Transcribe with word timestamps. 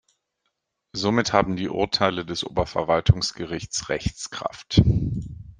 Somit 0.93 1.31
haben 1.31 1.55
die 1.57 1.69
Urteile 1.69 2.25
des 2.25 2.43
Oberverwaltungsgerichts 2.43 3.89
Rechtskraft. 3.89 4.81